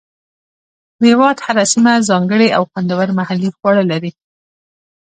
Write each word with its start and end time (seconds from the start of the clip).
د 0.97 1.01
هېواد 1.11 1.37
هره 1.45 1.63
سیمه 1.71 1.93
ځانګړي 2.09 2.47
او 2.57 2.63
خوندور 2.69 3.07
محلي 3.19 3.49
خواړه 3.57 3.83
لري. 3.91 4.11